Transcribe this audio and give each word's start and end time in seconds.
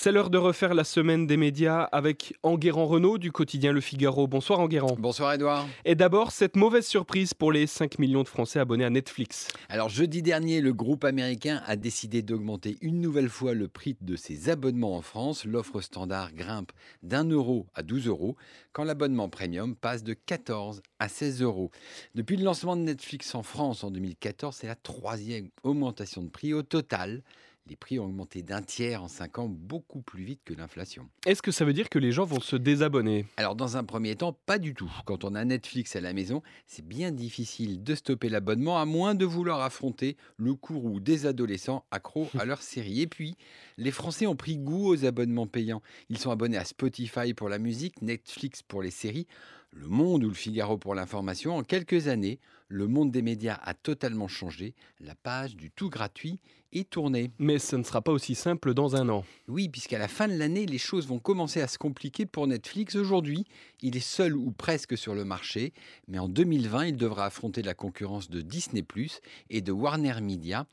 C'est 0.00 0.12
l'heure 0.12 0.30
de 0.30 0.38
refaire 0.38 0.74
la 0.74 0.84
semaine 0.84 1.26
des 1.26 1.36
médias 1.36 1.82
avec 1.82 2.32
Enguerrand 2.44 2.86
Renault 2.86 3.18
du 3.18 3.32
quotidien 3.32 3.72
Le 3.72 3.80
Figaro. 3.80 4.28
Bonsoir 4.28 4.60
Enguerrand. 4.60 4.94
Bonsoir 4.96 5.32
Edouard. 5.32 5.66
Et 5.84 5.96
d'abord, 5.96 6.30
cette 6.30 6.54
mauvaise 6.54 6.86
surprise 6.86 7.34
pour 7.34 7.50
les 7.50 7.66
5 7.66 7.98
millions 7.98 8.22
de 8.22 8.28
Français 8.28 8.60
abonnés 8.60 8.84
à 8.84 8.90
Netflix. 8.90 9.48
Alors 9.68 9.88
jeudi 9.88 10.22
dernier, 10.22 10.60
le 10.60 10.72
groupe 10.72 11.02
américain 11.02 11.64
a 11.66 11.74
décidé 11.74 12.22
d'augmenter 12.22 12.78
une 12.80 13.00
nouvelle 13.00 13.28
fois 13.28 13.54
le 13.54 13.66
prix 13.66 13.96
de 14.00 14.14
ses 14.14 14.50
abonnements 14.50 14.94
en 14.94 15.02
France. 15.02 15.44
L'offre 15.44 15.80
standard 15.80 16.32
grimpe 16.32 16.70
d'un 17.02 17.28
euro 17.28 17.66
à 17.74 17.82
12 17.82 18.06
euros, 18.06 18.36
quand 18.70 18.84
l'abonnement 18.84 19.28
premium 19.28 19.74
passe 19.74 20.04
de 20.04 20.14
14 20.14 20.80
à 21.00 21.08
16 21.08 21.42
euros. 21.42 21.72
Depuis 22.14 22.36
le 22.36 22.44
lancement 22.44 22.76
de 22.76 22.82
Netflix 22.82 23.34
en 23.34 23.42
France 23.42 23.82
en 23.82 23.90
2014, 23.90 24.58
c'est 24.60 24.68
la 24.68 24.76
troisième 24.76 25.48
augmentation 25.64 26.22
de 26.22 26.28
prix 26.28 26.54
au 26.54 26.62
total 26.62 27.24
les 27.68 27.76
prix 27.76 27.98
ont 27.98 28.04
augmenté 28.04 28.42
d'un 28.42 28.62
tiers 28.62 29.02
en 29.02 29.08
5 29.08 29.38
ans, 29.40 29.48
beaucoup 29.48 30.00
plus 30.00 30.24
vite 30.24 30.40
que 30.44 30.54
l'inflation. 30.54 31.08
Est-ce 31.26 31.42
que 31.42 31.50
ça 31.50 31.64
veut 31.64 31.72
dire 31.72 31.88
que 31.88 31.98
les 31.98 32.12
gens 32.12 32.24
vont 32.24 32.40
se 32.40 32.56
désabonner? 32.56 33.26
Alors 33.36 33.56
dans 33.56 33.76
un 33.76 33.84
premier 33.84 34.16
temps, 34.16 34.32
pas 34.32 34.58
du 34.58 34.74
tout. 34.74 34.90
Quand 35.04 35.24
on 35.24 35.34
a 35.34 35.44
Netflix 35.44 35.94
à 35.96 36.00
la 36.00 36.12
maison, 36.12 36.42
c'est 36.66 36.86
bien 36.86 37.12
difficile 37.12 37.82
de 37.82 37.94
stopper 37.94 38.28
l'abonnement 38.28 38.80
à 38.80 38.86
moins 38.86 39.14
de 39.14 39.24
vouloir 39.24 39.60
affronter 39.60 40.16
le 40.36 40.54
courroux 40.54 41.00
des 41.00 41.26
adolescents 41.26 41.84
accros 41.90 42.28
à 42.38 42.44
leur 42.44 42.62
série. 42.62 43.02
Et 43.02 43.06
puis, 43.06 43.36
les 43.76 43.90
Français 43.90 44.26
ont 44.26 44.36
pris 44.36 44.56
goût 44.56 44.88
aux 44.88 45.04
abonnements 45.04 45.46
payants. 45.46 45.82
Ils 46.08 46.18
sont 46.18 46.30
abonnés 46.30 46.56
à 46.56 46.64
Spotify 46.64 47.34
pour 47.34 47.48
la 47.48 47.58
musique, 47.58 48.00
Netflix 48.02 48.62
pour 48.62 48.82
les 48.82 48.90
séries. 48.90 49.26
Le 49.70 49.86
Monde 49.86 50.24
ou 50.24 50.28
le 50.28 50.34
Figaro 50.34 50.78
pour 50.78 50.94
l'information, 50.94 51.56
en 51.56 51.62
quelques 51.62 52.08
années, 52.08 52.38
le 52.68 52.86
monde 52.86 53.10
des 53.10 53.22
médias 53.22 53.58
a 53.62 53.72
totalement 53.72 54.28
changé. 54.28 54.74
La 55.00 55.14
page 55.14 55.56
du 55.56 55.70
tout 55.70 55.88
gratuit 55.88 56.38
est 56.72 56.90
tournée. 56.90 57.30
Mais 57.38 57.58
ce 57.58 57.76
ne 57.76 57.82
sera 57.82 58.02
pas 58.02 58.12
aussi 58.12 58.34
simple 58.34 58.74
dans 58.74 58.94
un 58.94 59.08
an. 59.08 59.24
Oui, 59.46 59.70
puisqu'à 59.70 59.98
la 59.98 60.08
fin 60.08 60.28
de 60.28 60.34
l'année, 60.34 60.66
les 60.66 60.78
choses 60.78 61.06
vont 61.06 61.18
commencer 61.18 61.62
à 61.62 61.66
se 61.66 61.78
compliquer 61.78 62.26
pour 62.26 62.46
Netflix. 62.46 62.94
Aujourd'hui, 62.94 63.46
il 63.80 63.96
est 63.96 64.00
seul 64.00 64.36
ou 64.36 64.50
presque 64.50 64.98
sur 64.98 65.14
le 65.14 65.24
marché, 65.24 65.72
mais 66.08 66.18
en 66.18 66.28
2020, 66.28 66.86
il 66.86 66.96
devra 66.96 67.24
affronter 67.24 67.62
la 67.62 67.74
concurrence 67.74 68.28
de 68.28 68.42
Disney⁇ 68.42 68.82
et 69.48 69.60
de 69.62 69.72
Warner 69.72 70.20
Media. 70.20 70.66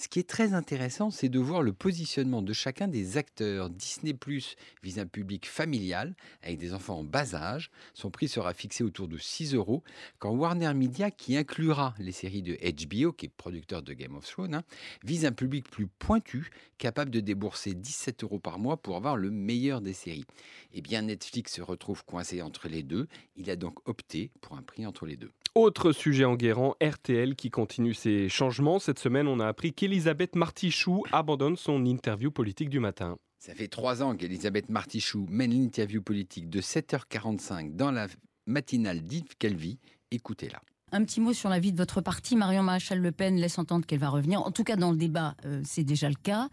Ce 0.00 0.08
qui 0.08 0.18
est 0.18 0.26
très 0.26 0.54
intéressant, 0.54 1.10
c'est 1.10 1.28
de 1.28 1.38
voir 1.38 1.60
le 1.60 1.74
positionnement 1.74 2.40
de 2.40 2.54
chacun 2.54 2.88
des 2.88 3.18
acteurs. 3.18 3.68
Disney 3.68 4.14
Plus 4.14 4.56
vise 4.82 4.98
un 4.98 5.04
public 5.04 5.46
familial 5.46 6.16
avec 6.42 6.56
des 6.56 6.72
enfants 6.72 7.00
en 7.00 7.04
bas 7.04 7.34
âge. 7.34 7.70
Son 7.92 8.10
prix 8.10 8.26
sera 8.26 8.54
fixé 8.54 8.82
autour 8.82 9.08
de 9.08 9.18
6 9.18 9.52
euros. 9.52 9.84
Quand 10.18 10.30
Warner 10.30 10.72
Media, 10.72 11.10
qui 11.10 11.36
inclura 11.36 11.94
les 11.98 12.12
séries 12.12 12.40
de 12.40 12.54
HBO, 12.54 13.12
qui 13.12 13.26
est 13.26 13.28
producteur 13.28 13.82
de 13.82 13.92
Game 13.92 14.16
of 14.16 14.24
Thrones, 14.26 14.54
hein, 14.54 14.62
vise 15.04 15.26
un 15.26 15.32
public 15.32 15.68
plus 15.68 15.86
pointu, 15.86 16.48
capable 16.78 17.10
de 17.10 17.20
débourser 17.20 17.74
17 17.74 18.24
euros 18.24 18.38
par 18.38 18.58
mois 18.58 18.78
pour 18.78 18.96
avoir 18.96 19.18
le 19.18 19.30
meilleur 19.30 19.82
des 19.82 19.92
séries. 19.92 20.24
Eh 20.72 20.80
bien, 20.80 21.02
Netflix 21.02 21.52
se 21.52 21.60
retrouve 21.60 22.06
coincé 22.06 22.40
entre 22.40 22.68
les 22.68 22.82
deux. 22.82 23.06
Il 23.36 23.50
a 23.50 23.56
donc 23.56 23.86
opté 23.86 24.30
pour 24.40 24.56
un 24.56 24.62
prix 24.62 24.86
entre 24.86 25.04
les 25.04 25.18
deux. 25.18 25.32
Autre 25.56 25.90
sujet 25.90 26.24
en 26.24 26.36
guérant, 26.36 26.76
RTL 26.80 27.34
qui 27.34 27.50
continue 27.50 27.92
ses 27.92 28.28
changements. 28.28 28.78
Cette 28.78 29.00
semaine, 29.00 29.26
on 29.26 29.40
a 29.40 29.48
appris 29.48 29.72
qu'Elisabeth 29.72 30.36
Martichoux 30.36 31.02
abandonne 31.10 31.56
son 31.56 31.84
interview 31.84 32.30
politique 32.30 32.70
du 32.70 32.78
matin. 32.78 33.16
Ça 33.40 33.52
fait 33.54 33.66
trois 33.66 34.00
ans 34.00 34.14
qu'Elisabeth 34.14 34.68
Martichoux 34.68 35.26
mène 35.28 35.50
l'interview 35.50 36.02
politique 36.02 36.48
de 36.48 36.60
7h45 36.60 37.74
dans 37.74 37.90
la 37.90 38.06
matinale 38.46 39.00
d'Yves 39.00 39.36
Calvi. 39.40 39.80
Écoutez-la. 40.12 40.60
Un 40.92 41.04
petit 41.04 41.20
mot 41.20 41.32
sur 41.32 41.48
la 41.48 41.58
vie 41.58 41.72
de 41.72 41.76
votre 41.76 42.00
parti. 42.00 42.36
Marion 42.36 42.62
Maréchal 42.62 43.00
Le 43.00 43.10
Pen 43.10 43.36
laisse 43.36 43.58
entendre 43.58 43.86
qu'elle 43.86 43.98
va 43.98 44.08
revenir. 44.08 44.42
En 44.42 44.52
tout 44.52 44.62
cas, 44.62 44.76
dans 44.76 44.92
le 44.92 44.96
débat, 44.96 45.34
euh, 45.46 45.62
c'est 45.64 45.84
déjà 45.84 46.08
le 46.08 46.16
cas. 46.16 46.48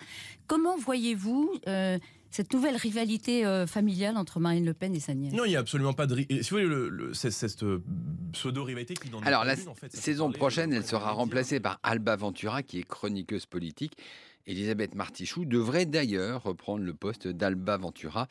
Comment 0.47 0.75
voyez-vous 0.75 1.51
euh, 1.67 1.99
cette 2.31 2.53
nouvelle 2.53 2.75
rivalité 2.75 3.45
euh, 3.45 3.67
familiale 3.67 4.17
entre 4.17 4.39
Marine 4.39 4.65
Le 4.65 4.73
Pen 4.73 4.95
et 4.95 4.99
sa 4.99 5.13
nièce 5.13 5.33
Non, 5.33 5.45
il 5.45 5.49
n'y 5.49 5.55
a 5.55 5.59
absolument 5.59 5.93
pas 5.93 6.07
de. 6.07 6.15
Si 6.15 6.49
vous 6.49 6.57
voulez, 6.57 6.65
le, 6.65 7.13
cette 7.13 7.63
euh, 7.63 7.83
pseudo-rivalité 8.33 8.93
qui 8.95 9.09
dans 9.09 9.19
Alors, 9.21 9.45
la 9.45 9.55
saison 9.89 10.31
prochaine, 10.31 10.73
elle 10.73 10.85
sera 10.85 11.11
remplacée 11.11 11.59
par 11.59 11.79
Alba 11.83 12.15
Ventura, 12.15 12.63
qui 12.63 12.79
est 12.79 12.87
chroniqueuse 12.87 13.45
politique. 13.45 13.97
Elisabeth 14.45 14.95
Martichoux 14.95 15.45
devrait 15.45 15.85
d'ailleurs 15.85 16.43
reprendre 16.43 16.83
le 16.83 16.93
poste 16.93 17.27
d'Alba 17.27 17.77
Ventura. 17.77 18.27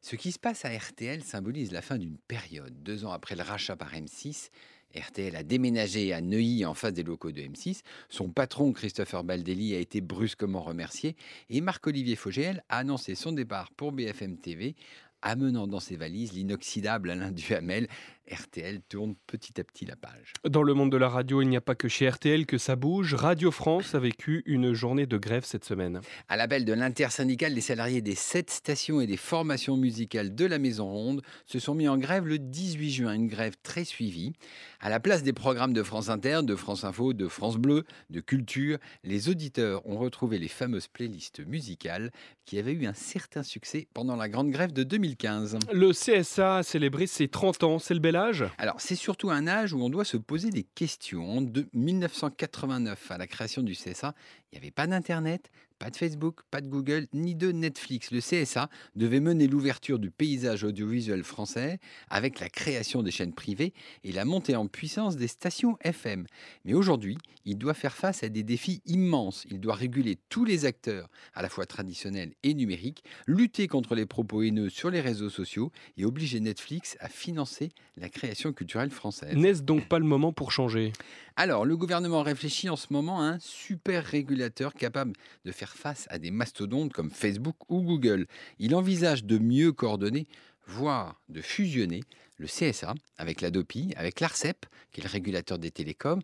Ce 0.00 0.16
qui 0.16 0.32
se 0.32 0.38
passe 0.38 0.64
à 0.64 0.76
RTL 0.76 1.22
symbolise 1.22 1.70
la 1.70 1.80
fin 1.80 1.96
d'une 1.96 2.16
période. 2.16 2.74
Deux 2.82 3.04
ans 3.04 3.12
après 3.12 3.36
le 3.36 3.42
rachat 3.42 3.76
par 3.76 3.92
M6, 3.94 4.50
RTL 4.94 5.36
a 5.36 5.42
déménagé 5.42 6.12
à 6.12 6.20
Neuilly 6.20 6.64
en 6.64 6.74
face 6.74 6.92
des 6.92 7.02
locaux 7.02 7.32
de 7.32 7.40
M6. 7.40 7.82
Son 8.08 8.30
patron, 8.30 8.72
Christopher 8.72 9.24
Baldelli, 9.24 9.74
a 9.74 9.78
été 9.78 10.00
brusquement 10.00 10.62
remercié 10.62 11.16
et 11.50 11.60
Marc-Olivier 11.60 12.16
Fogel 12.16 12.62
a 12.68 12.78
annoncé 12.78 13.14
son 13.14 13.32
départ 13.32 13.70
pour 13.72 13.92
BFM 13.92 14.36
TV 14.38 14.74
amenant 15.22 15.66
dans 15.66 15.80
ses 15.80 15.96
valises 15.96 16.32
l'inoxydable 16.32 17.10
Alain 17.10 17.30
Duhamel. 17.30 17.88
RTL 18.30 18.80
tourne 18.88 19.14
petit 19.26 19.60
à 19.60 19.64
petit 19.64 19.84
la 19.84 19.96
page. 19.96 20.32
Dans 20.48 20.62
le 20.62 20.74
monde 20.74 20.92
de 20.92 20.96
la 20.96 21.08
radio, 21.08 21.42
il 21.42 21.48
n'y 21.48 21.56
a 21.56 21.60
pas 21.60 21.74
que 21.74 21.88
chez 21.88 22.08
RTL 22.08 22.46
que 22.46 22.58
ça 22.58 22.76
bouge. 22.76 23.14
Radio 23.14 23.50
France 23.50 23.94
a 23.94 23.98
vécu 23.98 24.42
une 24.46 24.72
journée 24.72 25.06
de 25.06 25.18
grève 25.18 25.44
cette 25.44 25.64
semaine. 25.64 26.00
À 26.28 26.36
l'appel 26.36 26.64
de 26.64 26.72
l'intersyndicale, 26.72 27.54
les 27.54 27.60
salariés 27.60 28.00
des 28.00 28.14
sept 28.14 28.50
stations 28.50 29.00
et 29.00 29.06
des 29.06 29.16
formations 29.16 29.76
musicales 29.76 30.34
de 30.34 30.46
la 30.46 30.58
Maison 30.58 30.90
Ronde 30.90 31.22
se 31.46 31.58
sont 31.58 31.74
mis 31.74 31.88
en 31.88 31.98
grève 31.98 32.26
le 32.26 32.38
18 32.38 32.90
juin, 32.90 33.12
une 33.12 33.28
grève 33.28 33.54
très 33.62 33.84
suivie. 33.84 34.32
À 34.80 34.88
la 34.88 35.00
place 35.00 35.22
des 35.22 35.32
programmes 35.32 35.72
de 35.72 35.82
France 35.82 36.08
Inter, 36.08 36.40
de 36.42 36.56
France 36.56 36.84
Info, 36.84 37.12
de 37.12 37.28
France 37.28 37.56
Bleu, 37.56 37.84
de 38.10 38.20
Culture, 38.20 38.78
les 39.04 39.28
auditeurs 39.28 39.86
ont 39.86 39.98
retrouvé 39.98 40.38
les 40.38 40.48
fameuses 40.48 40.88
playlists 40.88 41.44
musicales 41.46 42.10
qui 42.44 42.58
avaient 42.58 42.72
eu 42.72 42.86
un 42.86 42.94
certain 42.94 43.42
succès 43.42 43.86
pendant 43.94 44.16
la 44.16 44.28
grande 44.28 44.50
grève 44.50 44.72
de 44.72 44.82
2015. 44.82 45.58
Le 45.72 45.92
CSA 45.92 46.58
a 46.58 46.62
célébré 46.62 47.06
ses 47.06 47.28
30 47.28 47.64
ans, 47.64 47.78
c'est 47.78 47.94
le 47.94 48.00
bel 48.00 48.16
Alors 48.58 48.80
c'est 48.80 48.94
surtout 48.94 49.30
un 49.30 49.46
âge 49.46 49.72
où 49.72 49.82
on 49.82 49.90
doit 49.90 50.04
se 50.04 50.16
poser 50.16 50.50
des 50.50 50.62
questions. 50.62 51.42
De 51.42 51.66
1989 51.72 53.10
à 53.10 53.18
la 53.18 53.26
création 53.26 53.62
du 53.62 53.72
CSA, 53.72 54.14
il 54.50 54.56
n'y 54.56 54.58
avait 54.58 54.70
pas 54.70 54.86
d'Internet, 54.86 55.50
pas 55.82 55.90
de 55.90 55.96
Facebook, 55.96 56.42
pas 56.52 56.60
de 56.60 56.68
Google, 56.68 57.08
ni 57.12 57.34
de 57.34 57.50
Netflix. 57.50 58.12
Le 58.12 58.20
CSA 58.20 58.70
devait 58.94 59.18
mener 59.18 59.48
l'ouverture 59.48 59.98
du 59.98 60.12
paysage 60.12 60.62
audiovisuel 60.62 61.24
français 61.24 61.80
avec 62.08 62.38
la 62.38 62.48
création 62.48 63.02
des 63.02 63.10
chaînes 63.10 63.34
privées 63.34 63.72
et 64.04 64.12
la 64.12 64.24
montée 64.24 64.54
en 64.54 64.68
puissance 64.68 65.16
des 65.16 65.26
stations 65.26 65.76
FM. 65.80 66.24
Mais 66.64 66.74
aujourd'hui, 66.74 67.18
il 67.44 67.58
doit 67.58 67.74
faire 67.74 67.96
face 67.96 68.22
à 68.22 68.28
des 68.28 68.44
défis 68.44 68.80
immenses. 68.86 69.44
Il 69.50 69.58
doit 69.58 69.74
réguler 69.74 70.18
tous 70.28 70.44
les 70.44 70.66
acteurs, 70.66 71.08
à 71.34 71.42
la 71.42 71.48
fois 71.48 71.66
traditionnels 71.66 72.32
et 72.44 72.54
numériques, 72.54 73.02
lutter 73.26 73.66
contre 73.66 73.96
les 73.96 74.06
propos 74.06 74.42
haineux 74.42 74.70
sur 74.70 74.88
les 74.88 75.00
réseaux 75.00 75.30
sociaux 75.30 75.72
et 75.96 76.04
obliger 76.04 76.38
Netflix 76.38 76.96
à 77.00 77.08
financer 77.08 77.70
la 77.96 78.08
création 78.08 78.52
culturelle 78.52 78.90
française. 78.90 79.34
N'est-ce 79.34 79.62
donc 79.62 79.88
pas 79.88 79.98
le 79.98 80.04
moment 80.04 80.32
pour 80.32 80.52
changer? 80.52 80.92
Alors, 81.34 81.64
le 81.64 81.76
gouvernement 81.76 82.22
réfléchit 82.22 82.68
en 82.68 82.76
ce 82.76 82.88
moment 82.90 83.20
à 83.20 83.24
un 83.24 83.38
super 83.40 84.04
régulateur 84.04 84.74
capable 84.74 85.14
de 85.44 85.50
faire 85.50 85.71
face 85.72 86.06
à 86.10 86.18
des 86.18 86.30
mastodontes 86.30 86.92
comme 86.92 87.10
Facebook 87.10 87.56
ou 87.68 87.82
Google. 87.82 88.26
Il 88.58 88.74
envisage 88.74 89.24
de 89.24 89.38
mieux 89.38 89.72
coordonner, 89.72 90.26
voire 90.66 91.20
de 91.28 91.40
fusionner 91.40 92.02
le 92.36 92.46
CSA 92.46 92.94
avec 93.18 93.40
la 93.40 93.50
DOPI, 93.50 93.92
avec 93.96 94.20
l'ARCEP, 94.20 94.66
qui 94.92 95.00
est 95.00 95.04
le 95.04 95.10
régulateur 95.10 95.58
des 95.58 95.70
télécoms, 95.70 96.22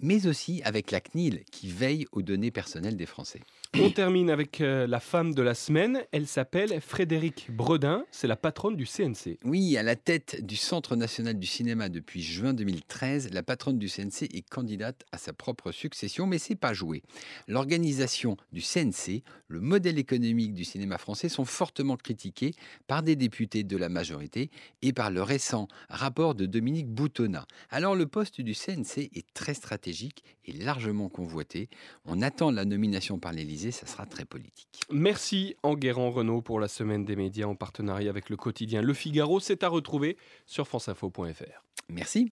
mais 0.00 0.26
aussi 0.26 0.62
avec 0.64 0.90
la 0.90 1.00
CNIL, 1.00 1.44
qui 1.50 1.68
veille 1.68 2.06
aux 2.12 2.22
données 2.22 2.50
personnelles 2.50 2.96
des 2.96 3.06
Français. 3.06 3.40
On 3.74 3.90
termine 3.90 4.30
avec 4.30 4.60
euh, 4.60 4.86
la 4.86 5.00
femme 5.00 5.34
de 5.34 5.42
la 5.42 5.54
semaine. 5.54 6.02
Elle 6.12 6.26
s'appelle 6.26 6.80
Frédéric 6.80 7.48
Bredin. 7.50 8.04
C'est 8.10 8.26
la 8.26 8.36
patronne 8.36 8.76
du 8.76 8.86
CNC. 8.86 9.38
Oui, 9.44 9.76
à 9.76 9.82
la 9.82 9.94
tête 9.94 10.44
du 10.44 10.56
Centre 10.56 10.96
national 10.96 11.38
du 11.38 11.46
cinéma 11.46 11.88
depuis 11.88 12.22
juin 12.22 12.54
2013, 12.54 13.30
la 13.32 13.42
patronne 13.42 13.78
du 13.78 13.88
CNC 13.88 14.22
est 14.22 14.48
candidate 14.48 15.04
à 15.12 15.18
sa 15.18 15.32
propre 15.32 15.70
succession, 15.70 16.26
mais 16.26 16.38
c'est 16.38 16.54
pas 16.54 16.72
joué. 16.72 17.02
L'organisation 17.46 18.36
du 18.52 18.62
CNC, 18.62 19.22
le 19.48 19.60
modèle 19.60 19.98
économique 19.98 20.54
du 20.54 20.64
cinéma 20.64 20.98
français 20.98 21.28
sont 21.28 21.44
fortement 21.44 21.96
critiqués 21.96 22.54
par 22.86 23.02
des 23.02 23.16
députés 23.16 23.64
de 23.64 23.76
la 23.76 23.88
majorité 23.88 24.50
et 24.82 24.92
par 24.92 25.10
le 25.10 25.22
récent 25.22 25.68
rapport 25.88 26.34
de 26.34 26.46
Dominique 26.46 26.88
Boutonnat. 26.88 27.46
Alors 27.70 27.94
le 27.94 28.06
poste 28.06 28.40
du 28.40 28.54
CNC 28.54 29.10
est 29.14 29.26
très 29.34 29.54
stratégique 29.88 30.24
et 30.44 30.52
largement 30.52 31.08
convoité. 31.08 31.68
On 32.04 32.20
attend 32.20 32.50
la 32.50 32.64
nomination 32.64 33.18
par 33.18 33.32
l'Élysée 33.32 33.70
ça 33.70 33.86
sera 33.86 34.06
très 34.06 34.24
politique. 34.24 34.80
Merci 34.90 35.56
Enguerrand 35.62 36.10
Renault 36.10 36.42
pour 36.42 36.60
la 36.60 36.68
semaine 36.68 37.04
des 37.04 37.16
médias 37.16 37.46
en 37.46 37.54
partenariat 37.54 38.10
avec 38.10 38.28
le 38.28 38.36
quotidien 38.36 38.82
Le 38.82 38.92
Figaro. 38.92 39.40
C'est 39.40 39.62
à 39.62 39.68
retrouver 39.68 40.16
sur 40.46 40.66
franceinfo.fr. 40.66 41.64
Merci. 41.88 42.26